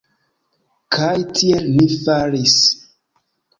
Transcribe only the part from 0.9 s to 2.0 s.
Kaj tiel ni